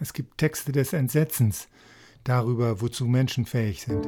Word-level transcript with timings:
Es 0.00 0.12
gibt 0.12 0.38
Texte 0.38 0.70
des 0.70 0.92
Entsetzens 0.92 1.68
darüber, 2.22 2.80
wozu 2.80 3.06
Menschen 3.06 3.46
fähig 3.46 3.82
sind. 3.82 4.06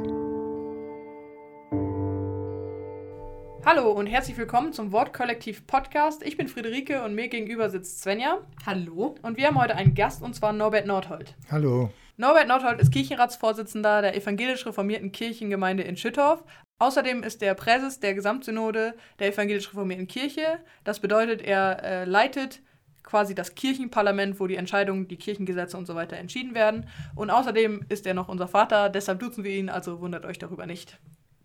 Hallo 3.64 3.90
und 3.90 4.06
herzlich 4.06 4.36
willkommen 4.36 4.72
zum 4.72 4.92
Wortkollektiv 4.92 5.66
Podcast. 5.66 6.22
Ich 6.22 6.36
bin 6.36 6.46
Friederike 6.46 7.02
und 7.02 7.16
mir 7.16 7.26
gegenüber 7.26 7.70
sitzt 7.70 8.02
Svenja. 8.02 8.38
Hallo. 8.64 9.16
Und 9.22 9.36
wir 9.36 9.48
haben 9.48 9.60
heute 9.60 9.74
einen 9.74 9.96
Gast 9.96 10.22
und 10.22 10.34
zwar 10.34 10.52
Norbert 10.52 10.86
Nordhold. 10.86 11.34
Hallo. 11.50 11.90
Norbert 12.16 12.46
Nordhold 12.46 12.80
ist 12.80 12.92
Kirchenratsvorsitzender 12.92 14.00
der 14.00 14.16
evangelisch 14.16 14.64
reformierten 14.66 15.10
Kirchengemeinde 15.10 15.82
in 15.82 15.96
Schüttorf. 15.96 16.44
Außerdem 16.78 17.24
ist 17.24 17.42
er 17.42 17.54
Präses 17.54 17.98
der 17.98 18.14
Gesamtsynode 18.14 18.94
der 19.18 19.32
evangelisch 19.32 19.68
reformierten 19.70 20.06
Kirche. 20.06 20.60
Das 20.84 21.00
bedeutet, 21.00 21.42
er 21.42 21.82
äh, 21.82 22.04
leitet 22.04 22.62
quasi 23.02 23.34
das 23.34 23.54
Kirchenparlament, 23.54 24.40
wo 24.40 24.46
die 24.46 24.56
Entscheidungen, 24.56 25.08
die 25.08 25.16
Kirchengesetze 25.16 25.76
und 25.76 25.86
so 25.86 25.94
weiter 25.94 26.16
entschieden 26.16 26.54
werden. 26.54 26.88
Und 27.14 27.30
außerdem 27.30 27.84
ist 27.88 28.06
er 28.06 28.14
noch 28.14 28.28
unser 28.28 28.48
Vater, 28.48 28.88
deshalb 28.88 29.20
duzen 29.20 29.44
wir 29.44 29.52
ihn, 29.52 29.68
also 29.68 30.00
wundert 30.00 30.24
euch 30.24 30.38
darüber 30.38 30.66
nicht. 30.66 30.98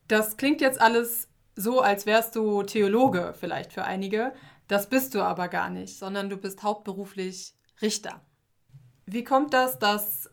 Das 0.08 0.38
klingt 0.38 0.62
jetzt 0.62 0.80
alles 0.80 1.30
so, 1.56 1.82
als 1.82 2.06
wärst 2.06 2.36
du 2.36 2.64
Theologe 2.64 3.34
vielleicht 3.40 3.74
für 3.74 3.84
einige. 3.84 4.34
Das 4.68 4.90
bist 4.90 5.16
du 5.16 5.22
aber 5.22 5.48
gar 5.48 5.70
nicht, 5.70 5.98
sondern 5.98 6.30
du 6.30 6.38
bist 6.38 6.64
hauptberuflich 6.64 7.54
Richter. 7.82 8.22
Wie 9.06 9.24
kommt 9.24 9.54
das, 9.54 9.80
dass 9.80 10.30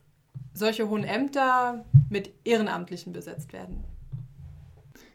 solche 0.55 0.89
hohen 0.89 1.05
Ämter 1.05 1.85
mit 2.09 2.33
Ehrenamtlichen 2.45 3.13
besetzt 3.13 3.53
werden? 3.53 3.85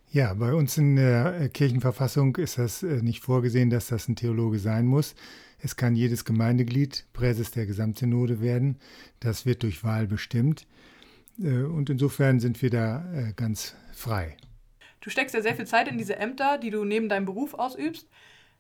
Ja, 0.10 0.34
bei 0.34 0.54
uns 0.54 0.78
in 0.78 0.96
der 0.96 1.50
Kirchenverfassung 1.50 2.38
ist 2.38 2.58
das 2.58 2.82
äh, 2.82 3.02
nicht 3.02 3.22
vorgesehen, 3.22 3.70
dass 3.70 3.88
das 3.88 4.08
ein 4.08 4.16
Theologe 4.16 4.58
sein 4.58 4.86
muss. 4.86 5.16
Es 5.60 5.76
kann 5.76 5.96
jedes 5.96 6.26
Gemeindeglied 6.26 7.06
Präses 7.14 7.52
der 7.52 7.66
Gesamtsynode 7.66 8.42
werden. 8.42 8.80
Das 9.20 9.46
wird 9.46 9.64
durch 9.64 9.84
Wahl 9.84 10.08
bestimmt. 10.08 10.68
Äh, 11.40 11.64
und 11.64 11.90
insofern 11.90 12.40
sind 12.40 12.62
wir 12.62 12.70
da 12.70 13.32
ganz 13.36 13.76
frei. 13.94 14.38
Du 15.02 15.10
steckst 15.10 15.36
ja 15.36 15.42
sehr 15.42 15.56
viel 15.56 15.68
Zeit 15.68 15.88
in 15.88 15.98
diese 15.98 16.18
Ämter, 16.18 16.58
die 16.58 16.70
du 16.70 16.84
neben 16.84 17.10
deinem 17.10 17.26
Beruf 17.26 17.54
ausübst. 17.54 18.08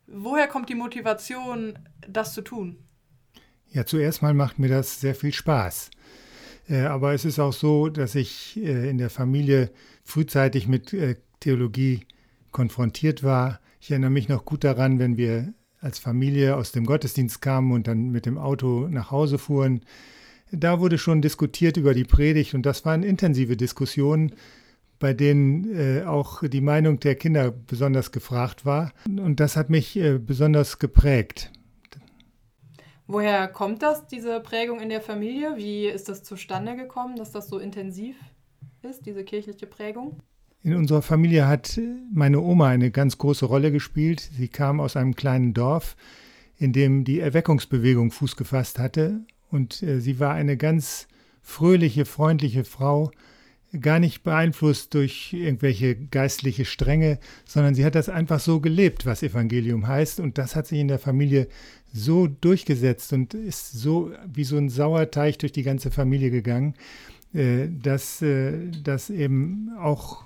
Woher 0.07 0.47
kommt 0.47 0.69
die 0.69 0.75
Motivation, 0.75 1.77
das 2.07 2.33
zu 2.33 2.41
tun? 2.41 2.77
Ja, 3.69 3.85
zuerst 3.85 4.21
mal 4.21 4.33
macht 4.33 4.57
mir 4.59 4.69
das 4.69 5.01
sehr 5.01 5.13
viel 5.13 5.33
Spaß. 5.33 5.91
Aber 6.69 7.13
es 7.13 7.25
ist 7.25 7.39
auch 7.39 7.51
so, 7.51 7.89
dass 7.89 8.15
ich 8.15 8.55
in 8.55 8.97
der 8.97 9.09
Familie 9.09 9.71
frühzeitig 10.03 10.67
mit 10.67 10.95
Theologie 11.41 12.05
konfrontiert 12.51 13.23
war. 13.23 13.59
Ich 13.81 13.91
erinnere 13.91 14.11
mich 14.11 14.29
noch 14.29 14.45
gut 14.45 14.63
daran, 14.63 14.99
wenn 14.99 15.17
wir 15.17 15.53
als 15.81 15.99
Familie 15.99 16.55
aus 16.55 16.71
dem 16.71 16.85
Gottesdienst 16.85 17.41
kamen 17.41 17.71
und 17.71 17.87
dann 17.87 18.09
mit 18.09 18.25
dem 18.25 18.37
Auto 18.37 18.87
nach 18.89 19.11
Hause 19.11 19.37
fuhren. 19.37 19.81
Da 20.51 20.79
wurde 20.79 20.97
schon 20.97 21.21
diskutiert 21.21 21.77
über 21.77 21.93
die 21.93 22.05
Predigt 22.05 22.53
und 22.53 22.65
das 22.65 22.85
waren 22.85 23.03
intensive 23.03 23.57
Diskussionen, 23.57 24.33
bei 24.99 25.13
denen 25.13 25.75
äh, 25.77 26.03
auch 26.03 26.41
die 26.47 26.61
Meinung 26.61 26.99
der 26.99 27.15
Kinder 27.15 27.51
besonders 27.51 28.11
gefragt 28.11 28.65
war. 28.65 28.91
Und 29.05 29.39
das 29.39 29.55
hat 29.55 29.69
mich 29.69 29.95
äh, 29.97 30.17
besonders 30.17 30.79
geprägt. 30.79 31.51
Woher 33.05 33.47
kommt 33.47 33.83
das, 33.83 34.07
diese 34.07 34.39
Prägung 34.41 34.81
in 34.81 34.89
der 34.89 35.01
Familie? 35.01 35.55
Wie 35.55 35.85
ist 35.85 36.09
das 36.09 36.23
zustande 36.23 36.75
gekommen, 36.75 37.15
dass 37.15 37.31
das 37.31 37.47
so 37.47 37.57
intensiv 37.57 38.17
ist, 38.81 39.05
diese 39.05 39.23
kirchliche 39.23 39.65
Prägung? 39.65 40.19
In 40.63 40.75
unserer 40.75 41.01
Familie 41.01 41.47
hat 41.47 41.79
meine 42.13 42.41
Oma 42.41 42.67
eine 42.67 42.91
ganz 42.91 43.17
große 43.17 43.45
Rolle 43.45 43.71
gespielt. 43.71 44.29
Sie 44.37 44.47
kam 44.47 44.79
aus 44.79 44.95
einem 44.97 45.15
kleinen 45.15 45.53
Dorf, 45.53 45.95
in 46.57 46.73
dem 46.73 47.03
die 47.03 47.19
Erweckungsbewegung 47.19 48.11
Fuß 48.11 48.35
gefasst 48.35 48.79
hatte. 48.79 49.21
Und 49.49 49.81
äh, 49.83 50.01
sie 50.01 50.19
war 50.19 50.33
eine 50.33 50.57
ganz 50.57 51.07
fröhliche, 51.41 52.05
freundliche 52.05 52.65
Frau, 52.65 53.11
gar 53.79 53.99
nicht 53.99 54.23
beeinflusst 54.23 54.93
durch 54.93 55.33
irgendwelche 55.33 55.95
geistliche 55.95 56.65
Stränge, 56.65 57.19
sondern 57.45 57.75
sie 57.75 57.85
hat 57.85 57.95
das 57.95 58.09
einfach 58.09 58.39
so 58.39 58.59
gelebt, 58.59 59.05
was 59.05 59.23
Evangelium 59.23 59.87
heißt. 59.87 60.19
Und 60.19 60.37
das 60.37 60.55
hat 60.55 60.67
sich 60.67 60.79
in 60.79 60.87
der 60.87 60.99
Familie 60.99 61.47
so 61.93 62.27
durchgesetzt 62.27 63.13
und 63.13 63.33
ist 63.33 63.71
so 63.71 64.11
wie 64.33 64.43
so 64.43 64.57
ein 64.57 64.69
Sauerteig 64.69 65.39
durch 65.39 65.51
die 65.51 65.63
ganze 65.63 65.91
Familie 65.91 66.31
gegangen, 66.31 66.73
äh, 67.33 67.67
dass 67.69 68.21
äh, 68.21 68.71
das 68.83 69.09
eben 69.09 69.71
auch 69.79 70.25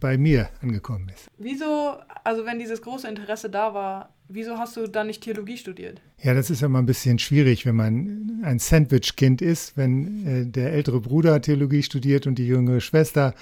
bei 0.00 0.18
mir 0.18 0.48
angekommen 0.62 1.08
ist. 1.08 1.28
Wieso, 1.38 1.96
also 2.24 2.44
wenn 2.44 2.58
dieses 2.58 2.82
große 2.82 3.08
Interesse 3.08 3.50
da 3.50 3.74
war, 3.74 4.14
wieso 4.28 4.58
hast 4.58 4.76
du 4.76 4.86
dann 4.86 5.06
nicht 5.06 5.22
Theologie 5.22 5.56
studiert? 5.56 6.00
Ja, 6.22 6.34
das 6.34 6.50
ist 6.50 6.62
ja 6.62 6.68
mal 6.68 6.80
ein 6.80 6.86
bisschen 6.86 7.18
schwierig, 7.18 7.66
wenn 7.66 7.76
man 7.76 8.40
ein 8.42 8.58
Sandwich-Kind 8.58 9.42
ist, 9.42 9.76
wenn 9.76 10.26
äh, 10.26 10.46
der 10.46 10.72
ältere 10.72 11.00
Bruder 11.00 11.40
Theologie 11.40 11.82
studiert 11.82 12.26
und 12.26 12.36
die 12.36 12.46
jüngere 12.46 12.80
Schwester. 12.80 13.34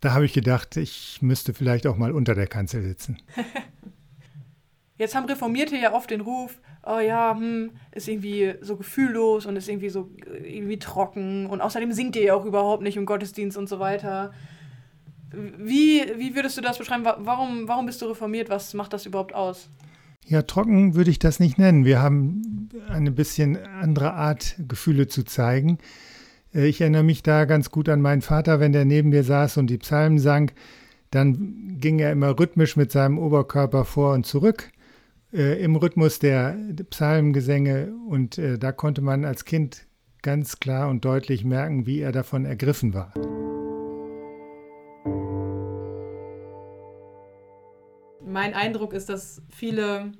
Da 0.00 0.12
habe 0.12 0.26
ich 0.26 0.32
gedacht, 0.32 0.76
ich 0.76 1.18
müsste 1.22 1.54
vielleicht 1.54 1.86
auch 1.86 1.96
mal 1.96 2.12
unter 2.12 2.34
der 2.34 2.46
Kanzel 2.46 2.82
sitzen. 2.82 3.18
Jetzt 4.98 5.14
haben 5.14 5.26
Reformierte 5.26 5.76
ja 5.76 5.92
oft 5.92 6.10
den 6.10 6.22
Ruf, 6.22 6.58
oh 6.82 6.98
ja, 6.98 7.34
hm, 7.36 7.72
ist 7.92 8.08
irgendwie 8.08 8.54
so 8.62 8.76
gefühllos 8.76 9.44
und 9.44 9.56
ist 9.56 9.68
irgendwie 9.68 9.90
so 9.90 10.10
irgendwie 10.42 10.78
trocken 10.78 11.46
und 11.46 11.60
außerdem 11.60 11.92
singt 11.92 12.16
ihr 12.16 12.22
ja 12.22 12.34
auch 12.34 12.46
überhaupt 12.46 12.82
nicht 12.82 12.96
im 12.96 13.04
Gottesdienst 13.04 13.58
und 13.58 13.68
so 13.68 13.78
weiter. 13.78 14.32
Wie, 15.58 16.02
wie 16.16 16.34
würdest 16.34 16.56
du 16.56 16.62
das 16.62 16.78
beschreiben? 16.78 17.04
Warum, 17.04 17.68
warum 17.68 17.86
bist 17.86 18.00
du 18.02 18.06
reformiert? 18.06 18.48
Was 18.48 18.74
macht 18.74 18.92
das 18.92 19.06
überhaupt 19.06 19.34
aus? 19.34 19.68
Ja, 20.26 20.42
trocken 20.42 20.94
würde 20.94 21.10
ich 21.10 21.18
das 21.18 21.38
nicht 21.38 21.58
nennen. 21.58 21.84
Wir 21.84 22.02
haben 22.02 22.68
eine 22.88 23.12
bisschen 23.12 23.56
andere 23.56 24.14
Art, 24.14 24.56
Gefühle 24.66 25.06
zu 25.06 25.24
zeigen. 25.24 25.78
Äh, 26.54 26.66
ich 26.66 26.80
erinnere 26.80 27.04
mich 27.04 27.22
da 27.22 27.44
ganz 27.44 27.70
gut 27.70 27.88
an 27.88 28.00
meinen 28.00 28.22
Vater, 28.22 28.60
wenn 28.60 28.72
der 28.72 28.84
neben 28.84 29.10
mir 29.10 29.24
saß 29.24 29.56
und 29.58 29.68
die 29.68 29.78
Psalmen 29.78 30.18
sang, 30.18 30.50
dann 31.10 31.78
ging 31.78 31.98
er 31.98 32.12
immer 32.12 32.38
rhythmisch 32.38 32.76
mit 32.76 32.90
seinem 32.90 33.18
Oberkörper 33.18 33.84
vor 33.84 34.14
und 34.14 34.26
zurück 34.26 34.70
äh, 35.32 35.62
im 35.62 35.76
Rhythmus 35.76 36.18
der 36.18 36.56
Psalmgesänge 36.90 37.92
und 38.08 38.38
äh, 38.38 38.58
da 38.58 38.72
konnte 38.72 39.02
man 39.02 39.24
als 39.24 39.44
Kind 39.44 39.86
ganz 40.22 40.58
klar 40.58 40.88
und 40.88 41.04
deutlich 41.04 41.44
merken, 41.44 41.86
wie 41.86 42.00
er 42.00 42.10
davon 42.10 42.44
ergriffen 42.44 42.94
war. 42.94 43.12
Mein 48.36 48.52
Eindruck 48.52 48.92
ist, 48.92 49.08
dass 49.08 49.40
viele, 49.48 50.12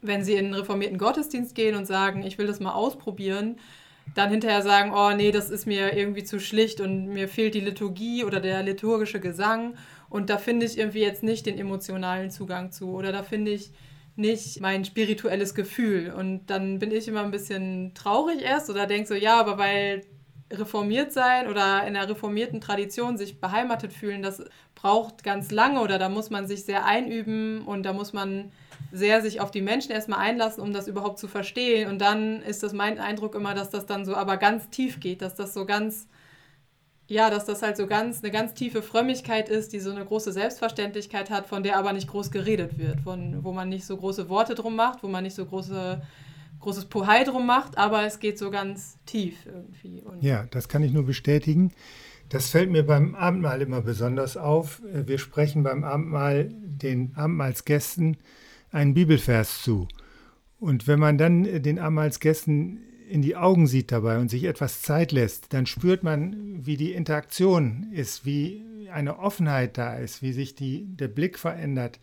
wenn 0.00 0.24
sie 0.24 0.32
in 0.32 0.46
einen 0.46 0.54
reformierten 0.54 0.98
Gottesdienst 0.98 1.54
gehen 1.54 1.76
und 1.76 1.86
sagen, 1.86 2.24
ich 2.24 2.38
will 2.38 2.48
das 2.48 2.58
mal 2.58 2.72
ausprobieren, 2.72 3.60
dann 4.16 4.30
hinterher 4.30 4.62
sagen, 4.62 4.90
oh 4.92 5.12
nee, 5.14 5.30
das 5.30 5.48
ist 5.48 5.64
mir 5.64 5.96
irgendwie 5.96 6.24
zu 6.24 6.40
schlicht 6.40 6.80
und 6.80 7.06
mir 7.06 7.28
fehlt 7.28 7.54
die 7.54 7.60
Liturgie 7.60 8.24
oder 8.24 8.40
der 8.40 8.64
liturgische 8.64 9.20
Gesang. 9.20 9.76
Und 10.10 10.28
da 10.28 10.38
finde 10.38 10.66
ich 10.66 10.76
irgendwie 10.76 11.02
jetzt 11.02 11.22
nicht 11.22 11.46
den 11.46 11.56
emotionalen 11.56 12.32
Zugang 12.32 12.72
zu 12.72 12.94
oder 12.94 13.12
da 13.12 13.22
finde 13.22 13.52
ich 13.52 13.70
nicht 14.16 14.60
mein 14.60 14.84
spirituelles 14.84 15.54
Gefühl. 15.54 16.12
Und 16.12 16.46
dann 16.46 16.80
bin 16.80 16.90
ich 16.90 17.06
immer 17.06 17.22
ein 17.22 17.30
bisschen 17.30 17.94
traurig 17.94 18.42
erst 18.42 18.70
oder 18.70 18.88
denke 18.88 19.06
so, 19.06 19.14
ja, 19.14 19.38
aber 19.38 19.56
weil 19.56 20.02
reformiert 20.52 21.12
sein 21.12 21.48
oder 21.48 21.86
in 21.86 21.96
einer 21.96 22.08
reformierten 22.08 22.60
Tradition 22.60 23.16
sich 23.16 23.40
beheimatet 23.40 23.92
fühlen, 23.92 24.22
das 24.22 24.44
braucht 24.74 25.24
ganz 25.24 25.50
lange 25.50 25.80
oder 25.80 25.98
da 25.98 26.08
muss 26.08 26.30
man 26.30 26.46
sich 26.46 26.64
sehr 26.64 26.84
einüben 26.84 27.62
und 27.64 27.84
da 27.84 27.92
muss 27.92 28.12
man 28.12 28.52
sehr 28.90 29.22
sich 29.22 29.40
auf 29.40 29.50
die 29.50 29.62
Menschen 29.62 29.92
erstmal 29.92 30.18
einlassen, 30.18 30.62
um 30.62 30.72
das 30.72 30.88
überhaupt 30.88 31.18
zu 31.18 31.28
verstehen. 31.28 31.88
Und 31.88 31.98
dann 32.00 32.42
ist 32.42 32.62
das 32.62 32.72
mein 32.72 32.98
Eindruck 32.98 33.34
immer, 33.34 33.54
dass 33.54 33.70
das 33.70 33.86
dann 33.86 34.04
so 34.04 34.14
aber 34.14 34.36
ganz 34.36 34.68
tief 34.70 35.00
geht, 35.00 35.22
dass 35.22 35.34
das 35.34 35.54
so 35.54 35.64
ganz, 35.64 36.08
ja, 37.08 37.30
dass 37.30 37.44
das 37.46 37.62
halt 37.62 37.76
so 37.76 37.86
ganz, 37.86 38.22
eine 38.22 38.30
ganz 38.30 38.54
tiefe 38.54 38.82
Frömmigkeit 38.82 39.48
ist, 39.48 39.72
die 39.72 39.80
so 39.80 39.90
eine 39.90 40.04
große 40.04 40.32
Selbstverständlichkeit 40.32 41.30
hat, 41.30 41.46
von 41.46 41.62
der 41.62 41.78
aber 41.78 41.92
nicht 41.92 42.08
groß 42.08 42.30
geredet 42.30 42.78
wird, 42.78 43.00
von, 43.00 43.44
wo 43.44 43.52
man 43.52 43.68
nicht 43.68 43.86
so 43.86 43.96
große 43.96 44.28
Worte 44.28 44.54
drum 44.54 44.76
macht, 44.76 45.02
wo 45.02 45.08
man 45.08 45.24
nicht 45.24 45.36
so 45.36 45.46
große 45.46 46.02
großes 46.62 46.86
Pohai 46.86 47.24
drum 47.24 47.46
macht, 47.46 47.76
aber 47.76 48.04
es 48.06 48.18
geht 48.18 48.38
so 48.38 48.50
ganz 48.50 48.98
tief 49.04 49.46
irgendwie. 49.46 50.00
Und 50.00 50.22
ja, 50.22 50.46
das 50.50 50.68
kann 50.68 50.82
ich 50.82 50.92
nur 50.92 51.04
bestätigen. 51.04 51.72
Das 52.28 52.48
fällt 52.48 52.70
mir 52.70 52.86
beim 52.86 53.14
Abendmahl 53.14 53.60
immer 53.60 53.82
besonders 53.82 54.38
auf. 54.38 54.80
Wir 54.90 55.18
sprechen 55.18 55.62
beim 55.62 55.84
Abendmahl 55.84 56.48
den 56.50 57.14
Abendmahlsgästen 57.14 58.16
einen 58.70 58.94
Bibelvers 58.94 59.62
zu. 59.62 59.86
Und 60.58 60.86
wenn 60.86 60.98
man 60.98 61.18
dann 61.18 61.62
den 61.62 61.78
Abendmahlsgästen 61.78 62.80
in 63.08 63.20
die 63.20 63.36
Augen 63.36 63.66
sieht 63.66 63.92
dabei 63.92 64.18
und 64.18 64.30
sich 64.30 64.44
etwas 64.44 64.80
Zeit 64.80 65.12
lässt, 65.12 65.52
dann 65.52 65.66
spürt 65.66 66.02
man, 66.02 66.64
wie 66.64 66.78
die 66.78 66.92
Interaktion 66.92 67.88
ist, 67.92 68.24
wie 68.24 68.64
eine 68.90 69.18
Offenheit 69.18 69.76
da 69.76 69.96
ist, 69.96 70.22
wie 70.22 70.32
sich 70.32 70.54
die, 70.54 70.86
der 70.96 71.08
Blick 71.08 71.38
verändert, 71.38 71.98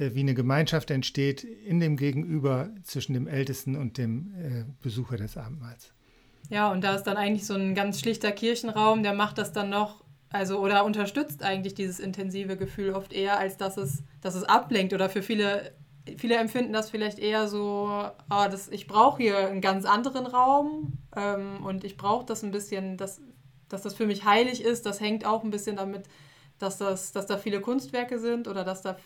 wie 0.00 0.20
eine 0.20 0.34
Gemeinschaft 0.34 0.90
entsteht 0.90 1.44
in 1.44 1.80
dem 1.80 1.96
Gegenüber 1.96 2.70
zwischen 2.82 3.14
dem 3.14 3.26
Ältesten 3.26 3.76
und 3.76 3.98
dem 3.98 4.34
äh, 4.34 4.64
Besucher 4.82 5.16
des 5.16 5.36
Abendmahls. 5.36 5.92
Ja, 6.48 6.72
und 6.72 6.82
da 6.82 6.94
ist 6.94 7.04
dann 7.04 7.16
eigentlich 7.16 7.46
so 7.46 7.54
ein 7.54 7.74
ganz 7.74 8.00
schlichter 8.00 8.32
Kirchenraum, 8.32 9.02
der 9.02 9.14
macht 9.14 9.38
das 9.38 9.52
dann 9.52 9.70
noch, 9.70 10.04
also 10.30 10.58
oder 10.58 10.84
unterstützt 10.84 11.42
eigentlich 11.42 11.74
dieses 11.74 12.00
intensive 12.00 12.56
Gefühl 12.56 12.90
oft 12.90 13.12
eher, 13.12 13.38
als 13.38 13.56
dass 13.56 13.76
es, 13.76 14.02
dass 14.20 14.34
es 14.34 14.44
ablenkt 14.44 14.92
oder 14.92 15.08
für 15.08 15.22
viele 15.22 15.72
Viele 16.16 16.36
empfinden 16.36 16.72
das 16.72 16.90
vielleicht 16.90 17.18
eher 17.18 17.46
so, 17.46 17.86
ah, 18.28 18.48
das, 18.48 18.68
ich 18.68 18.86
brauche 18.86 19.22
hier 19.22 19.48
einen 19.48 19.60
ganz 19.60 19.84
anderen 19.84 20.26
Raum 20.26 20.94
ähm, 21.14 21.64
und 21.64 21.84
ich 21.84 21.96
brauche 21.96 22.24
das 22.24 22.42
ein 22.42 22.50
bisschen, 22.50 22.96
dass, 22.96 23.20
dass 23.68 23.82
das 23.82 23.94
für 23.94 24.06
mich 24.06 24.24
heilig 24.24 24.64
ist. 24.64 24.86
Das 24.86 25.00
hängt 25.00 25.26
auch 25.26 25.44
ein 25.44 25.50
bisschen 25.50 25.76
damit, 25.76 26.06
dass, 26.58 26.78
das, 26.78 27.12
dass 27.12 27.26
da 27.26 27.36
viele 27.36 27.60
Kunstwerke 27.60 28.18
sind 28.18 28.48
oder 28.48 28.64
dass 28.64 28.80
da, 28.82 28.96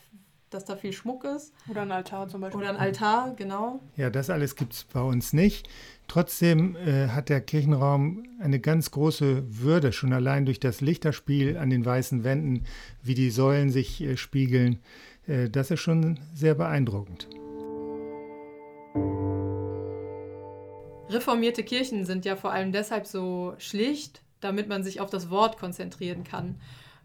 dass 0.54 0.64
da 0.64 0.76
viel 0.76 0.92
Schmuck 0.92 1.24
ist. 1.24 1.52
Oder 1.68 1.82
ein 1.82 1.92
Altar 1.92 2.28
zum 2.28 2.40
Beispiel. 2.40 2.60
Oder 2.60 2.70
ein 2.70 2.76
Altar, 2.76 3.34
genau. 3.36 3.80
Ja, 3.96 4.08
das 4.08 4.30
alles 4.30 4.56
gibt 4.56 4.72
es 4.72 4.84
bei 4.84 5.00
uns 5.00 5.32
nicht. 5.32 5.68
Trotzdem 6.08 6.76
äh, 6.76 7.08
hat 7.08 7.28
der 7.28 7.40
Kirchenraum 7.40 8.24
eine 8.40 8.60
ganz 8.60 8.90
große 8.90 9.42
Würde, 9.48 9.92
schon 9.92 10.12
allein 10.12 10.46
durch 10.46 10.60
das 10.60 10.80
Lichterspiel 10.80 11.56
an 11.56 11.70
den 11.70 11.84
weißen 11.84 12.24
Wänden, 12.24 12.64
wie 13.02 13.14
die 13.14 13.30
Säulen 13.30 13.70
sich 13.70 14.00
äh, 14.02 14.16
spiegeln. 14.16 14.78
Äh, 15.26 15.50
das 15.50 15.70
ist 15.70 15.80
schon 15.80 16.20
sehr 16.34 16.54
beeindruckend. 16.54 17.28
Reformierte 21.08 21.62
Kirchen 21.62 22.04
sind 22.04 22.24
ja 22.24 22.36
vor 22.36 22.52
allem 22.52 22.72
deshalb 22.72 23.06
so 23.06 23.54
schlicht, 23.58 24.22
damit 24.40 24.68
man 24.68 24.84
sich 24.84 25.00
auf 25.00 25.10
das 25.10 25.30
Wort 25.30 25.58
konzentrieren 25.58 26.24
kann. 26.24 26.56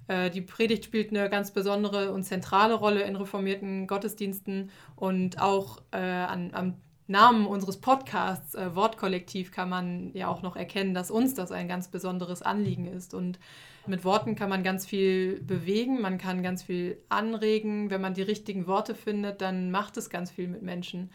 Äh, 0.10 0.32
die 0.32 0.42
Predigt 0.42 0.84
spielt 0.84 1.12
eine 1.12 1.30
ganz 1.30 1.52
besondere 1.52 2.12
und 2.12 2.24
zentrale 2.24 2.74
Rolle 2.74 3.04
in 3.04 3.16
reformierten 3.16 3.88
Gottesdiensten 3.88 4.72
und 4.96 5.40
auch 5.40 5.82
äh, 5.92 5.98
an, 5.98 6.50
am 6.54 6.74
Namen 7.08 7.46
unseres 7.46 7.78
Podcasts 7.78 8.56
äh, 8.56 8.76
Wortkollektiv 8.76 9.52
kann 9.52 9.70
man 9.70 10.12
ja 10.14 10.28
auch 10.28 10.42
noch 10.42 10.56
erkennen, 10.56 10.94
dass 10.94 11.12
uns 11.12 11.36
das 11.36 11.52
ein 11.52 11.68
ganz 11.68 11.88
besonderes 11.88 12.42
Anliegen 12.42 12.86
ist. 12.86 13.14
Und 13.14 13.40
mit 13.86 14.04
Worten 14.04 14.36
kann 14.36 14.50
man 14.50 14.64
ganz 14.64 14.86
viel 14.86 15.42
bewegen, 15.42 16.02
man 16.02 16.18
kann 16.18 16.44
ganz 16.44 16.64
viel 16.64 16.98
anregen. 17.10 17.90
Wenn 17.90 18.02
man 18.02 18.14
die 18.16 18.22
richtigen 18.22 18.68
Worte 18.68 18.96
findet, 18.96 19.42
dann 19.42 19.72
macht 19.72 19.98
es 19.98 20.10
ganz 20.10 20.32
viel 20.32 20.48
mit 20.48 20.62
Menschen. 20.64 21.12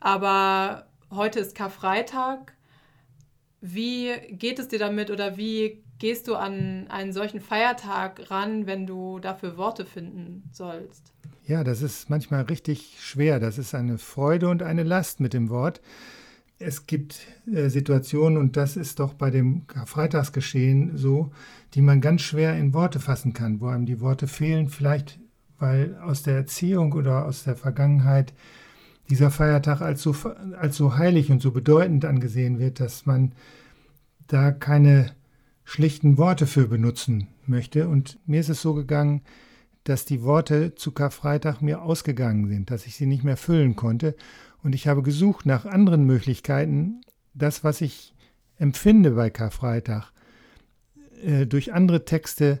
Aber 0.00 0.86
heute 1.10 1.40
ist 1.40 1.56
Karfreitag. 1.56 2.54
Wie 3.60 4.12
geht 4.30 4.58
es 4.58 4.68
dir 4.68 4.80
damit 4.80 5.10
oder 5.10 5.36
wie 5.36 5.84
gehst 6.02 6.26
du 6.26 6.34
an 6.34 6.86
einen 6.88 7.12
solchen 7.12 7.40
Feiertag 7.40 8.28
ran, 8.28 8.66
wenn 8.66 8.88
du 8.88 9.20
dafür 9.20 9.56
Worte 9.56 9.86
finden 9.86 10.42
sollst? 10.50 11.12
Ja, 11.46 11.62
das 11.62 11.80
ist 11.80 12.10
manchmal 12.10 12.42
richtig 12.42 12.96
schwer. 12.98 13.38
Das 13.38 13.56
ist 13.56 13.72
eine 13.72 13.98
Freude 13.98 14.48
und 14.48 14.64
eine 14.64 14.82
Last 14.82 15.20
mit 15.20 15.32
dem 15.32 15.48
Wort. 15.48 15.80
Es 16.58 16.88
gibt 16.88 17.20
äh, 17.46 17.68
Situationen, 17.68 18.36
und 18.36 18.56
das 18.56 18.76
ist 18.76 18.98
doch 18.98 19.14
bei 19.14 19.30
dem 19.30 19.62
Freitagsgeschehen 19.86 20.96
so, 20.96 21.30
die 21.74 21.82
man 21.82 22.00
ganz 22.00 22.22
schwer 22.22 22.58
in 22.58 22.74
Worte 22.74 22.98
fassen 22.98 23.32
kann, 23.32 23.60
wo 23.60 23.68
einem 23.68 23.86
die 23.86 24.00
Worte 24.00 24.26
fehlen, 24.26 24.70
vielleicht 24.70 25.20
weil 25.60 25.96
aus 25.98 26.24
der 26.24 26.34
Erziehung 26.34 26.94
oder 26.94 27.26
aus 27.26 27.44
der 27.44 27.54
Vergangenheit 27.54 28.34
dieser 29.08 29.30
Feiertag 29.30 29.80
als 29.80 30.02
so, 30.02 30.16
als 30.58 30.76
so 30.76 30.96
heilig 30.96 31.30
und 31.30 31.40
so 31.40 31.52
bedeutend 31.52 32.04
angesehen 32.04 32.58
wird, 32.58 32.80
dass 32.80 33.06
man 33.06 33.30
da 34.26 34.50
keine 34.50 35.12
schlichten 35.72 36.18
Worte 36.18 36.46
für 36.46 36.68
benutzen 36.68 37.28
möchte. 37.46 37.88
Und 37.88 38.18
mir 38.26 38.40
ist 38.40 38.50
es 38.50 38.60
so 38.60 38.74
gegangen, 38.74 39.22
dass 39.84 40.04
die 40.04 40.22
Worte 40.22 40.74
zu 40.74 40.92
Karfreitag 40.92 41.62
mir 41.62 41.80
ausgegangen 41.80 42.46
sind, 42.46 42.70
dass 42.70 42.86
ich 42.86 42.94
sie 42.94 43.06
nicht 43.06 43.24
mehr 43.24 43.38
füllen 43.38 43.74
konnte. 43.74 44.14
Und 44.62 44.74
ich 44.74 44.86
habe 44.86 45.02
gesucht 45.02 45.46
nach 45.46 45.64
anderen 45.64 46.04
Möglichkeiten, 46.04 47.00
das, 47.32 47.64
was 47.64 47.80
ich 47.80 48.14
empfinde 48.58 49.12
bei 49.12 49.30
Karfreitag, 49.30 50.12
äh, 51.24 51.46
durch 51.46 51.72
andere 51.72 52.04
Texte 52.04 52.60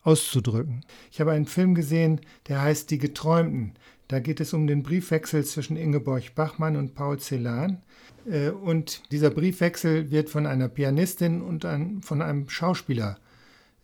auszudrücken. 0.00 0.80
Ich 1.10 1.20
habe 1.20 1.32
einen 1.32 1.44
Film 1.44 1.74
gesehen, 1.74 2.22
der 2.48 2.62
heißt 2.62 2.90
Die 2.90 2.98
Geträumten. 2.98 3.74
Da 4.08 4.20
geht 4.20 4.40
es 4.40 4.52
um 4.52 4.66
den 4.66 4.82
Briefwechsel 4.82 5.44
zwischen 5.44 5.76
Ingeborg 5.76 6.34
Bachmann 6.34 6.76
und 6.76 6.94
Paul 6.94 7.18
Celan. 7.18 7.82
Äh, 8.28 8.50
und 8.50 9.10
dieser 9.10 9.30
Briefwechsel 9.30 10.10
wird 10.10 10.30
von 10.30 10.46
einer 10.46 10.68
Pianistin 10.68 11.42
und 11.42 11.66
von 12.04 12.22
einem 12.22 12.48
Schauspieler 12.48 13.18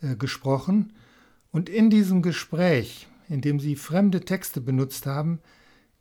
äh, 0.01 0.15
gesprochen. 0.17 0.93
Und 1.51 1.69
in 1.69 1.91
diesem 1.91 2.23
Gespräch, 2.23 3.09
in 3.29 3.41
dem 3.41 3.59
sie 3.61 3.77
fremde 3.77 4.25
Texte 4.25 4.61
benutzt 4.61 5.07
haben, 5.07 5.41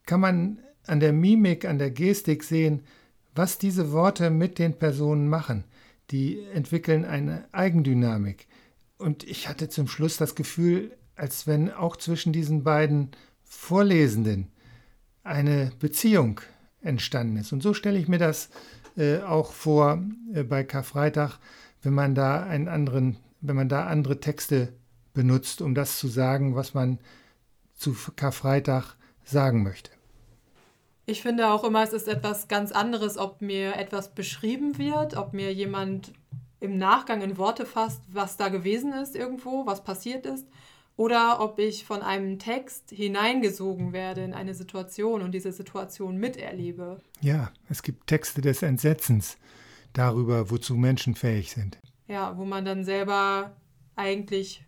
kann 0.05 0.19
man 0.19 0.59
an 0.85 0.99
der 0.99 1.13
Mimik, 1.13 1.65
an 1.65 1.79
der 1.79 1.91
Gestik 1.91 2.43
sehen, 2.43 2.81
was 3.35 3.57
diese 3.57 3.91
Worte 3.91 4.29
mit 4.29 4.59
den 4.59 4.73
Personen 4.73 5.27
machen. 5.29 5.63
Die 6.11 6.41
entwickeln 6.53 7.05
eine 7.05 7.45
Eigendynamik. 7.51 8.47
Und 8.97 9.23
ich 9.23 9.47
hatte 9.47 9.69
zum 9.69 9.87
Schluss 9.87 10.17
das 10.17 10.35
Gefühl, 10.35 10.91
als 11.15 11.47
wenn 11.47 11.71
auch 11.71 11.95
zwischen 11.95 12.33
diesen 12.33 12.63
beiden 12.63 13.11
Vorlesenden 13.53 14.47
eine 15.23 15.73
Beziehung 15.77 16.39
entstanden 16.81 17.35
ist. 17.35 17.51
Und 17.51 17.61
so 17.61 17.73
stelle 17.73 17.99
ich 17.99 18.07
mir 18.07 18.17
das 18.17 18.49
äh, 18.95 19.19
auch 19.19 19.51
vor 19.51 20.01
äh, 20.33 20.43
bei 20.43 20.63
Karfreitag, 20.63 21.37
wenn 21.81 21.93
man 21.93 22.15
da 22.15 22.43
einen 22.43 22.69
anderen, 22.69 23.17
wenn 23.41 23.57
man 23.57 23.67
da 23.67 23.87
andere 23.87 24.21
Texte 24.21 24.73
benutzt, 25.13 25.61
um 25.61 25.75
das 25.75 25.99
zu 25.99 26.07
sagen, 26.07 26.55
was 26.55 26.73
man 26.73 26.99
zu 27.75 27.93
Karfreitag 28.15 28.95
sagen 29.25 29.63
möchte. 29.63 29.91
Ich 31.05 31.21
finde 31.21 31.49
auch 31.49 31.65
immer, 31.65 31.83
es 31.83 31.93
ist 31.93 32.07
etwas 32.07 32.47
ganz 32.47 32.71
anderes, 32.71 33.17
ob 33.17 33.41
mir 33.41 33.75
etwas 33.75 34.15
beschrieben 34.15 34.77
wird, 34.77 35.17
ob 35.17 35.33
mir 35.33 35.53
jemand 35.53 36.13
im 36.61 36.77
Nachgang 36.77 37.21
in 37.21 37.37
Worte 37.37 37.65
fasst, 37.65 38.01
was 38.07 38.37
da 38.37 38.47
gewesen 38.47 38.93
ist 38.93 39.15
irgendwo, 39.15 39.65
was 39.65 39.83
passiert 39.83 40.25
ist, 40.25 40.47
oder 41.01 41.39
ob 41.39 41.57
ich 41.57 41.83
von 41.83 42.03
einem 42.03 42.37
Text 42.37 42.91
hineingesogen 42.91 43.91
werde 43.91 44.23
in 44.23 44.35
eine 44.35 44.53
Situation 44.53 45.23
und 45.23 45.31
diese 45.31 45.51
Situation 45.51 46.17
miterlebe. 46.17 46.99
Ja, 47.21 47.51
es 47.69 47.81
gibt 47.81 48.05
Texte 48.05 48.41
des 48.41 48.61
Entsetzens 48.61 49.39
darüber, 49.93 50.51
wozu 50.51 50.75
Menschen 50.75 51.15
fähig 51.15 51.53
sind. 51.53 51.79
Ja, 52.07 52.37
wo 52.37 52.45
man 52.45 52.65
dann 52.65 52.83
selber 52.83 53.55
eigentlich 53.95 54.63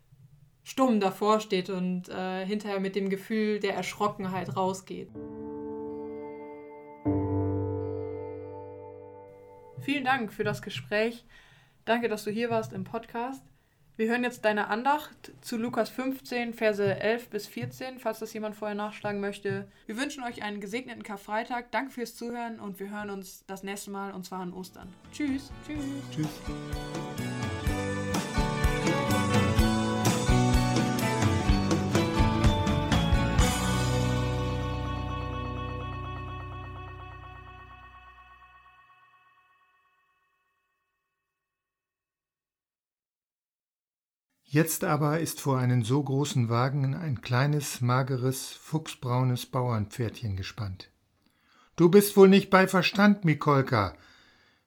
stumm 0.63 0.99
davor 0.99 1.39
steht 1.39 1.69
und 1.69 2.09
äh, 2.09 2.43
hinterher 2.47 2.79
mit 2.79 2.95
dem 2.95 3.09
Gefühl 3.09 3.59
der 3.59 3.75
Erschrockenheit 3.75 4.57
rausgeht. 4.57 5.11
Vielen 9.81 10.03
Dank 10.03 10.33
für 10.33 10.43
das 10.43 10.63
Gespräch. 10.63 11.25
Danke, 11.85 12.09
dass 12.09 12.23
du 12.23 12.31
hier 12.31 12.49
warst 12.49 12.73
im 12.73 12.85
Podcast. 12.85 13.43
Wir 13.95 14.09
hören 14.09 14.23
jetzt 14.23 14.43
deine 14.43 14.69
Andacht 14.69 15.31
zu 15.41 15.55
Lukas 15.55 15.91
15, 15.91 16.55
Verse 16.55 16.83
11 16.83 17.29
bis 17.29 17.45
14, 17.45 17.99
falls 17.99 18.17
das 18.17 18.33
jemand 18.33 18.55
vorher 18.55 18.73
nachschlagen 18.73 19.21
möchte. 19.21 19.67
Wir 19.85 19.97
wünschen 19.97 20.23
euch 20.23 20.41
einen 20.41 20.59
gesegneten 20.59 21.03
Karfreitag. 21.03 21.69
Danke 21.69 21.91
fürs 21.91 22.15
Zuhören 22.15 22.59
und 22.59 22.79
wir 22.79 22.89
hören 22.89 23.11
uns 23.11 23.45
das 23.45 23.61
nächste 23.61 23.91
Mal 23.91 24.11
und 24.11 24.25
zwar 24.25 24.39
an 24.39 24.51
Ostern. 24.51 24.91
Tschüss. 25.11 25.51
Tschüss. 25.67 25.85
Tschüss. 26.11 27.52
Jetzt 44.53 44.83
aber 44.83 45.19
ist 45.19 45.41
vor 45.41 45.57
einen 45.57 45.83
so 45.83 46.03
großen 46.03 46.47
Wagen 46.47 46.93
ein 46.93 47.21
kleines, 47.21 47.81
mageres, 47.81 48.49
fuchsbraunes 48.51 49.47
Bauernpferdchen 49.47 50.37
gespannt. 50.37 50.91
Du 51.75 51.89
bist 51.89 52.15
wohl 52.15 52.29
nicht 52.29 52.51
bei 52.51 52.67
Verstand, 52.67 53.25
Mikolka. 53.25 53.97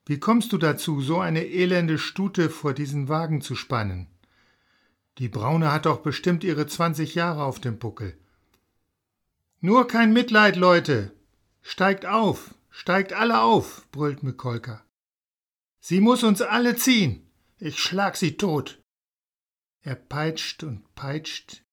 Wie 0.05 0.19
kommst 0.19 0.51
du 0.51 0.57
dazu, 0.57 0.99
so 0.99 1.19
eine 1.19 1.45
elende 1.45 1.99
Stute 1.99 2.49
vor 2.49 2.73
diesen 2.73 3.07
Wagen 3.07 3.39
zu 3.39 3.55
spannen? 3.55 4.07
Die 5.19 5.29
Braune 5.29 5.71
hat 5.71 5.85
doch 5.85 6.01
bestimmt 6.01 6.43
ihre 6.43 6.67
zwanzig 6.67 7.15
Jahre 7.15 7.45
auf 7.45 7.61
dem 7.61 7.79
Buckel. 7.79 8.17
Nur 9.61 9.87
kein 9.87 10.11
Mitleid, 10.11 10.57
Leute! 10.57 11.13
Steigt 11.61 12.05
auf! 12.05 12.53
Steigt 12.69 13.13
alle 13.13 13.39
auf! 13.39 13.87
brüllt 13.93 14.21
Mikolka. 14.21 14.83
Sie 15.79 16.01
muss 16.01 16.23
uns 16.23 16.41
alle 16.41 16.75
ziehen! 16.75 17.25
Ich 17.57 17.79
schlag 17.79 18.17
sie 18.17 18.35
tot! 18.35 18.83
Er 19.87 19.95
peitscht 19.95 20.63
und 20.63 20.93
peitscht, 20.95 21.63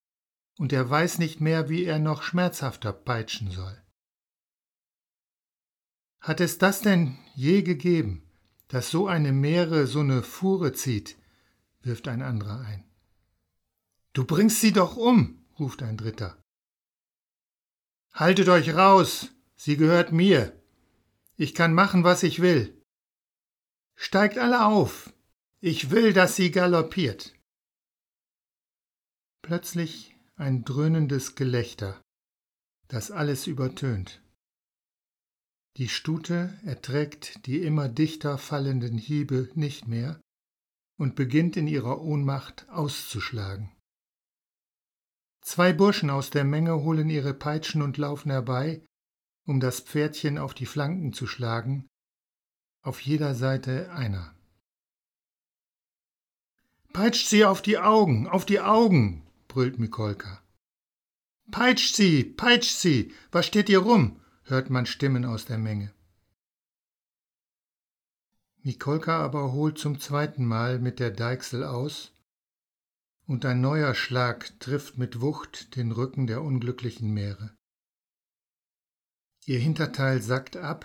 und 0.56 0.72
er 0.72 0.88
weiß 0.88 1.18
nicht 1.18 1.40
mehr, 1.40 1.68
wie 1.68 1.82
er 1.82 1.98
noch 1.98 2.22
schmerzhafter 2.22 2.92
peitschen 2.92 3.50
soll. 3.50 3.76
Hat 6.20 6.40
es 6.40 6.58
das 6.58 6.80
denn 6.80 7.18
je 7.34 7.62
gegeben, 7.62 8.22
dass 8.68 8.92
so 8.92 9.08
eine 9.08 9.32
Meere 9.32 9.88
so 9.88 9.98
eine 9.98 10.22
Fuhre 10.22 10.72
zieht? 10.72 11.18
wirft 11.82 12.06
ein 12.06 12.22
anderer 12.22 12.60
ein. 12.60 12.84
Du 14.12 14.24
bringst 14.24 14.60
sie 14.60 14.72
doch 14.72 14.96
um, 14.96 15.44
ruft 15.58 15.82
ein 15.82 15.96
dritter. 15.96 16.40
Haltet 18.12 18.48
euch 18.48 18.76
raus, 18.76 19.30
sie 19.56 19.76
gehört 19.76 20.12
mir. 20.12 20.62
Ich 21.36 21.52
kann 21.52 21.74
machen, 21.74 22.04
was 22.04 22.22
ich 22.22 22.40
will. 22.40 22.80
Steigt 23.96 24.38
alle 24.38 24.66
auf, 24.66 25.12
ich 25.58 25.90
will, 25.90 26.12
dass 26.12 26.36
sie 26.36 26.52
galoppiert. 26.52 27.34
Plötzlich 29.44 30.16
ein 30.36 30.64
dröhnendes 30.64 31.34
Gelächter. 31.34 32.00
das 32.88 33.10
alles 33.10 33.46
übertönt. 33.46 34.22
Die 35.76 35.90
Stute 35.90 36.58
erträgt 36.64 37.44
die 37.44 37.58
immer 37.58 37.90
dichter 37.90 38.38
fallenden 38.38 38.96
Hiebe 38.96 39.50
nicht 39.54 39.86
mehr 39.86 40.18
und 40.98 41.14
beginnt 41.14 41.58
in 41.58 41.66
ihrer 41.66 42.00
Ohnmacht 42.00 42.66
auszuschlagen. 42.70 43.70
Zwei 45.42 45.74
Burschen 45.74 46.08
aus 46.08 46.30
der 46.30 46.44
Menge 46.44 46.82
holen 46.82 47.10
ihre 47.10 47.34
Peitschen 47.34 47.82
und 47.82 47.98
laufen 47.98 48.30
herbei, 48.30 48.82
um 49.46 49.60
das 49.60 49.80
Pferdchen 49.80 50.38
auf 50.38 50.54
die 50.54 50.64
Flanken 50.64 51.12
zu 51.12 51.26
schlagen, 51.26 51.86
auf 52.82 52.98
jeder 53.02 53.34
Seite 53.34 53.92
einer. 53.92 54.34
Peitscht 56.94 57.28
sie 57.28 57.44
auf 57.44 57.60
die 57.60 57.76
Augen, 57.76 58.26
auf 58.26 58.46
die 58.46 58.60
Augen, 58.60 59.23
brüllt 59.54 59.78
Mikolka. 59.78 60.42
Peitscht 61.52 61.94
sie, 61.94 62.24
peitscht 62.24 62.76
sie, 62.76 63.14
was 63.30 63.46
steht 63.46 63.68
ihr 63.68 63.78
rum? 63.78 64.20
hört 64.42 64.68
man 64.68 64.84
Stimmen 64.84 65.24
aus 65.24 65.44
der 65.44 65.58
Menge. 65.58 65.94
Mikolka 68.64 69.24
aber 69.24 69.52
holt 69.52 69.78
zum 69.78 70.00
zweiten 70.00 70.44
Mal 70.44 70.80
mit 70.80 70.98
der 70.98 71.12
Deichsel 71.12 71.62
aus, 71.62 72.12
und 73.26 73.46
ein 73.46 73.60
neuer 73.60 73.94
Schlag 73.94 74.58
trifft 74.58 74.98
mit 74.98 75.20
Wucht 75.20 75.76
den 75.76 75.92
Rücken 75.92 76.26
der 76.26 76.42
unglücklichen 76.42 77.14
Meere. 77.14 77.56
Ihr 79.44 79.60
Hinterteil 79.60 80.20
sackt 80.20 80.56
ab, 80.56 80.84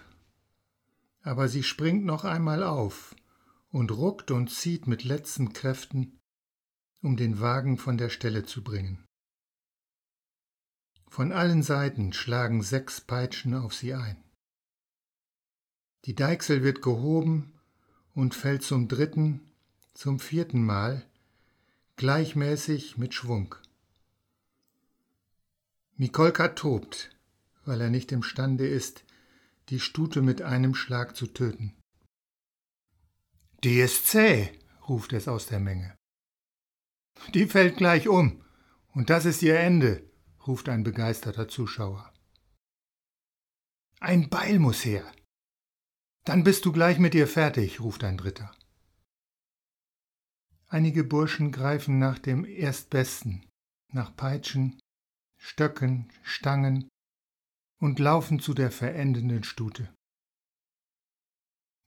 aber 1.24 1.48
sie 1.48 1.64
springt 1.64 2.06
noch 2.06 2.24
einmal 2.24 2.62
auf 2.62 3.16
und 3.72 3.90
ruckt 3.92 4.30
und 4.30 4.52
zieht 4.52 4.86
mit 4.86 5.04
letzten 5.04 5.54
Kräften, 5.54 6.19
um 7.02 7.18
den 7.18 7.40
Wagen 7.40 7.78
von 7.78 7.98
der 7.98 8.10
Stelle 8.10 8.46
zu 8.46 8.64
bringen. 8.64 9.06
Von 11.08 11.32
allen 11.32 11.64
Seiten 11.64 12.14
schlagen 12.14 12.62
sechs 12.62 13.02
Peitschen 13.02 13.54
auf 13.54 13.74
sie 13.74 13.94
ein. 13.94 14.24
Die 16.06 16.16
Deichsel 16.16 16.64
wird 16.64 16.82
gehoben 16.82 17.54
und 18.14 18.36
fällt 18.36 18.64
zum 18.64 18.88
dritten, 18.88 19.42
zum 19.94 20.20
vierten 20.20 20.64
Mal, 20.64 21.06
gleichmäßig 21.96 22.98
mit 22.98 23.14
Schwung. 23.14 23.56
Mikolka 25.98 26.50
tobt, 26.50 27.10
weil 27.66 27.82
er 27.82 27.90
nicht 27.90 28.12
imstande 28.12 28.68
ist, 28.68 29.04
die 29.68 29.80
Stute 29.80 30.22
mit 30.22 30.42
einem 30.42 30.74
Schlag 30.74 31.16
zu 31.16 31.28
töten. 31.28 31.76
Die 33.64 33.80
ist 33.80 34.08
zäh, 34.08 34.58
ruft 34.88 35.12
es 35.12 35.28
aus 35.28 35.48
der 35.48 35.60
Menge. 35.60 35.99
Die 37.34 37.46
fällt 37.46 37.78
gleich 37.78 38.08
um, 38.08 38.44
und 38.94 39.10
das 39.10 39.26
ist 39.26 39.42
ihr 39.42 39.60
Ende, 39.60 40.10
ruft 40.48 40.70
ein 40.70 40.84
begeisterter 40.84 41.48
Zuschauer. 41.48 42.12
Ein 44.00 44.30
Beil 44.30 44.60
muss 44.60 44.86
her. 44.86 45.04
Dann 46.26 46.44
bist 46.44 46.66
du 46.66 46.72
gleich 46.72 47.00
mit 47.00 47.16
ihr 47.16 47.28
fertig, 47.28 47.80
ruft 47.82 48.04
ein 48.04 48.18
Dritter. 48.18 48.52
Einige 50.68 51.04
Burschen 51.04 51.52
greifen 51.52 51.98
nach 51.98 52.20
dem 52.20 52.46
Erstbesten, 52.46 53.46
nach 53.92 54.16
Peitschen, 54.16 54.80
Stöcken, 55.38 56.12
Stangen 56.22 56.90
und 57.80 58.00
laufen 58.00 58.40
zu 58.40 58.54
der 58.54 58.72
verendenden 58.72 59.44
Stute. 59.44 59.94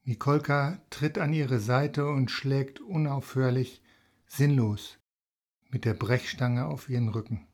Nikolka 0.05 0.83
tritt 0.91 1.19
an 1.19 1.33
ihre 1.33 1.61
Seite 1.61 2.09
und 2.09 2.31
schlägt 2.31 2.81
unaufhörlich, 2.81 3.83
sinnlos, 4.27 4.99
mit 5.73 5.87
der 5.87 5.95
Brechstange 5.95 6.67
auf 6.67 6.89
ihren 6.91 7.09
Rücken. 7.09 7.49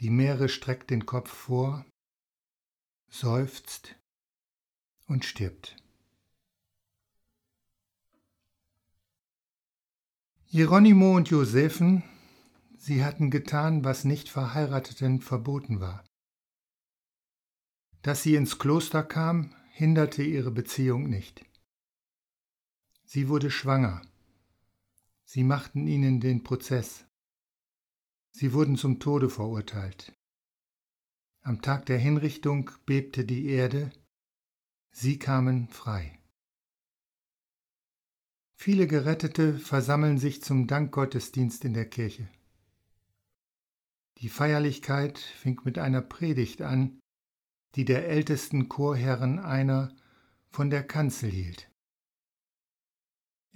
Die 0.00 0.10
Meere 0.10 0.48
streckt 0.48 0.90
den 0.90 1.04
Kopf 1.06 1.30
vor, 1.30 1.84
seufzt 3.08 3.94
und 5.06 5.24
stirbt. 5.24 5.76
Hieronymo 10.46 11.14
und 11.14 11.28
Josephen, 11.28 12.02
sie 12.78 13.04
hatten 13.04 13.30
getan, 13.30 13.84
was 13.84 14.04
nicht 14.04 14.30
Verheirateten 14.30 15.20
verboten 15.20 15.80
war. 15.80 16.06
Dass 18.00 18.22
sie 18.22 18.34
ins 18.34 18.58
Kloster 18.58 19.02
kam, 19.02 19.54
hinderte 19.72 20.22
ihre 20.22 20.50
Beziehung 20.50 21.10
nicht. 21.10 21.44
Sie 23.04 23.28
wurde 23.28 23.50
schwanger. 23.50 24.07
Sie 25.30 25.44
machten 25.44 25.86
ihnen 25.86 26.20
den 26.20 26.42
Prozess. 26.42 27.04
Sie 28.30 28.54
wurden 28.54 28.78
zum 28.78 28.98
Tode 28.98 29.28
verurteilt. 29.28 30.16
Am 31.42 31.60
Tag 31.60 31.84
der 31.84 31.98
Hinrichtung 31.98 32.70
bebte 32.86 33.26
die 33.26 33.44
Erde, 33.44 33.90
sie 34.90 35.18
kamen 35.18 35.68
frei. 35.68 36.18
Viele 38.54 38.86
Gerettete 38.86 39.58
versammeln 39.58 40.16
sich 40.16 40.42
zum 40.42 40.66
Dankgottesdienst 40.66 41.62
in 41.66 41.74
der 41.74 41.90
Kirche. 41.90 42.26
Die 44.22 44.30
Feierlichkeit 44.30 45.18
fing 45.18 45.60
mit 45.62 45.76
einer 45.76 46.00
Predigt 46.00 46.62
an, 46.62 47.00
die 47.74 47.84
der 47.84 48.08
ältesten 48.08 48.70
Chorherren 48.70 49.38
einer 49.38 49.94
von 50.48 50.70
der 50.70 50.86
Kanzel 50.86 51.28
hielt. 51.28 51.67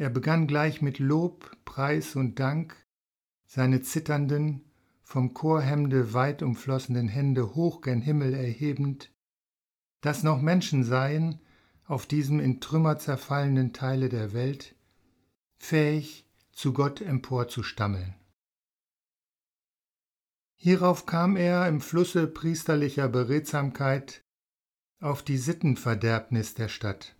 Er 0.02 0.10
begann 0.10 0.48
gleich 0.48 0.82
mit 0.82 0.98
Lob, 0.98 1.56
Preis 1.64 2.16
und 2.16 2.40
Dank 2.40 2.74
seine 3.46 3.82
zitternden, 3.82 4.64
vom 5.04 5.32
Chorhemde 5.32 6.12
weit 6.12 6.42
umflossenen 6.42 7.06
Hände 7.06 7.54
hoch 7.54 7.82
gen 7.82 8.00
Himmel 8.00 8.34
erhebend, 8.34 9.12
dass 10.00 10.24
noch 10.24 10.42
Menschen 10.42 10.82
seien, 10.82 11.40
auf 11.84 12.06
diesem 12.06 12.40
in 12.40 12.60
Trümmer 12.60 12.98
zerfallenen 12.98 13.72
Teile 13.72 14.08
der 14.08 14.32
Welt, 14.32 14.74
fähig, 15.56 16.28
zu 16.50 16.72
Gott 16.72 17.00
emporzustammeln. 17.00 18.16
Hierauf 20.56 21.06
kam 21.06 21.36
er 21.36 21.68
im 21.68 21.80
Flusse 21.80 22.26
priesterlicher 22.26 23.08
Beredsamkeit 23.08 24.24
auf 24.98 25.22
die 25.22 25.38
Sittenverderbnis 25.38 26.54
der 26.54 26.66
Stadt. 26.68 27.14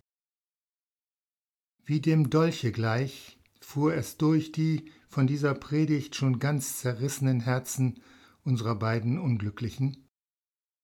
Wie 1.84 2.00
dem 2.00 2.30
Dolche 2.30 2.70
gleich 2.70 3.38
fuhr 3.60 3.94
es 3.94 4.16
durch 4.16 4.52
die 4.52 4.90
von 5.08 5.26
dieser 5.26 5.54
Predigt 5.54 6.14
schon 6.14 6.38
ganz 6.38 6.78
zerrissenen 6.78 7.40
Herzen 7.40 8.00
unserer 8.44 8.76
beiden 8.76 9.18
Unglücklichen, 9.18 10.08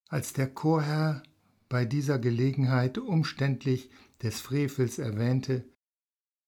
als 0.08 0.32
der 0.32 0.52
Chorherr 0.52 1.22
bei 1.68 1.84
dieser 1.84 2.18
Gelegenheit 2.18 2.98
umständlich 2.98 3.90
des 4.22 4.40
Frevels 4.40 4.98
erwähnte, 4.98 5.68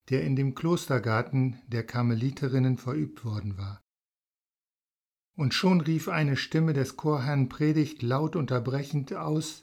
der 0.08 0.24
in 0.24 0.34
dem 0.34 0.54
Klostergarten 0.54 1.60
der 1.68 1.86
Karmeliterinnen 1.86 2.78
verübt 2.78 3.24
worden 3.24 3.56
war. 3.56 3.80
Und 5.36 5.54
schon 5.54 5.80
rief 5.80 6.08
eine 6.08 6.36
Stimme 6.36 6.72
des 6.72 6.96
Chorherrn 6.96 7.48
Predigt 7.48 8.02
laut 8.02 8.34
unterbrechend 8.34 9.14
aus 9.14 9.62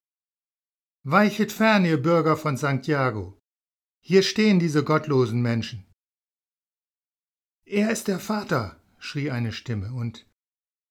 Weichet 1.03 1.51
fern, 1.51 1.85
ihr 1.85 2.01
Bürger 2.01 2.37
von 2.37 2.57
Santiago. 2.57 3.37
Hier 4.09 4.23
stehen 4.23 4.57
diese 4.57 4.85
gottlosen 4.85 5.41
Menschen. 5.41 5.85
Er 7.65 7.91
ist 7.91 8.07
der 8.07 8.21
Vater, 8.21 8.81
schrie 8.99 9.31
eine 9.31 9.51
Stimme, 9.51 9.91
und 9.91 10.25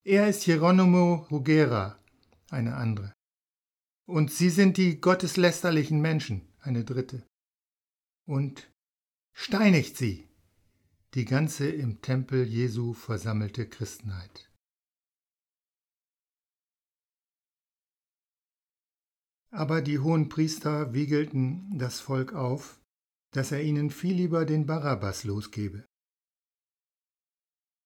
er 0.05 0.29
ist 0.29 0.43
Hieronymo 0.43 1.27
Rugera, 1.31 1.99
eine 2.51 2.77
andere. 2.77 3.15
Und 4.07 4.31
sie 4.31 4.51
sind 4.51 4.77
die 4.77 5.01
gotteslästerlichen 5.01 5.99
Menschen, 6.03 6.47
eine 6.61 6.85
dritte. 6.85 7.27
Und 8.29 8.71
steinigt 9.33 9.97
sie, 9.97 10.29
die 11.15 11.25
ganze 11.25 11.71
im 11.71 12.03
Tempel 12.03 12.47
Jesu 12.47 12.93
versammelte 12.93 13.67
Christenheit. 13.67 14.53
Aber 19.51 19.81
die 19.81 20.01
hohen 20.01 20.29
Priester 20.29 20.93
wiegelten 20.93 21.79
das 21.79 21.99
Volk 22.01 22.35
auf, 22.35 22.79
dass 23.33 23.53
er 23.53 23.63
ihnen 23.63 23.91
viel 23.91 24.15
lieber 24.15 24.45
den 24.45 24.67
Barabbas 24.67 25.25
losgebe. 25.25 25.87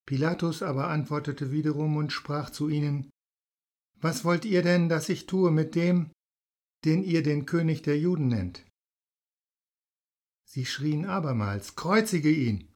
Pilatus 0.06 0.62
aber 0.62 0.88
antwortete 0.88 1.52
wiederum 1.52 1.96
und 1.96 2.12
sprach 2.12 2.50
zu 2.50 2.68
ihnen, 2.68 3.10
Was 4.00 4.24
wollt 4.24 4.44
ihr 4.44 4.62
denn, 4.62 4.88
dass 4.88 5.08
ich 5.08 5.26
tue 5.26 5.50
mit 5.50 5.74
dem, 5.74 6.10
den 6.84 7.02
ihr 7.04 7.22
den 7.22 7.46
König 7.46 7.82
der 7.82 7.98
Juden 7.98 8.28
nennt? 8.28 8.66
Sie 10.44 10.66
schrien 10.66 11.06
abermals, 11.06 11.76
Kreuzige 11.76 12.30
ihn! 12.30 12.72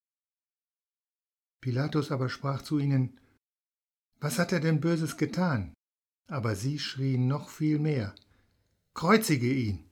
Pilatus 1.60 2.12
aber 2.12 2.28
sprach 2.28 2.62
zu 2.62 2.78
ihnen, 2.78 3.18
Was 4.20 4.38
hat 4.38 4.52
er 4.52 4.60
denn 4.60 4.80
Böses 4.80 5.16
getan? 5.16 5.74
Aber 6.28 6.54
sie 6.54 6.78
schrien 6.78 7.26
noch 7.26 7.48
viel 7.48 7.78
mehr, 7.78 8.14
Kreuzige 8.94 9.52
ihn! 9.52 9.90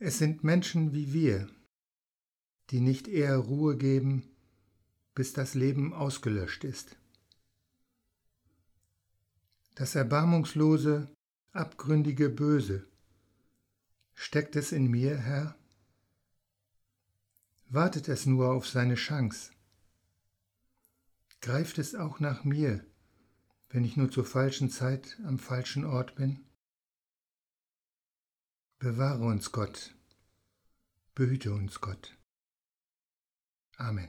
Es 0.00 0.18
sind 0.18 0.44
Menschen 0.44 0.92
wie 0.92 1.12
wir, 1.12 1.48
die 2.70 2.80
nicht 2.80 3.08
eher 3.08 3.36
Ruhe 3.36 3.76
geben, 3.76 4.22
bis 5.14 5.32
das 5.32 5.54
Leben 5.54 5.92
ausgelöscht 5.92 6.62
ist. 6.62 6.96
Das 9.74 9.96
erbarmungslose, 9.96 11.12
abgründige 11.50 12.28
Böse, 12.28 12.86
steckt 14.14 14.54
es 14.54 14.70
in 14.70 14.86
mir, 14.86 15.16
Herr? 15.16 15.56
Wartet 17.68 18.08
es 18.08 18.24
nur 18.24 18.52
auf 18.52 18.68
seine 18.68 18.94
Chance? 18.94 19.50
Greift 21.40 21.76
es 21.78 21.96
auch 21.96 22.20
nach 22.20 22.44
mir, 22.44 22.84
wenn 23.70 23.84
ich 23.84 23.96
nur 23.96 24.12
zur 24.12 24.24
falschen 24.24 24.70
Zeit 24.70 25.18
am 25.24 25.40
falschen 25.40 25.84
Ort 25.84 26.14
bin? 26.14 26.47
Bewahre 28.80 29.24
uns 29.24 29.50
Gott, 29.50 29.92
behüte 31.16 31.52
uns 31.52 31.80
Gott. 31.80 32.16
Amen. 33.76 34.08